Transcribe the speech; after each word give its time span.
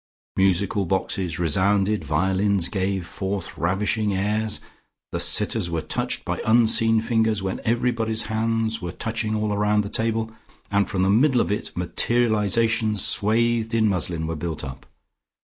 Musical 0.35 0.87
boxes 0.87 1.37
resounded, 1.37 2.03
violins 2.03 2.69
gave 2.69 3.05
forth 3.05 3.55
ravishing 3.55 4.15
airs, 4.15 4.59
the 5.11 5.19
sitters 5.19 5.69
were 5.69 5.83
touched 5.83 6.25
by 6.25 6.41
unseen 6.43 6.99
fingers 6.99 7.43
when 7.43 7.61
everybody's 7.63 8.23
hands 8.23 8.81
were 8.81 8.91
touching 8.91 9.35
all 9.35 9.53
around 9.53 9.81
the 9.81 9.89
table, 9.89 10.31
and 10.71 10.89
from 10.89 11.03
the 11.03 11.09
middle 11.11 11.39
of 11.39 11.51
it 11.51 11.71
materialisations 11.77 13.05
swathed 13.05 13.75
in 13.75 13.87
muslin 13.87 14.25
were 14.25 14.35
built 14.35 14.63
up. 14.63 14.87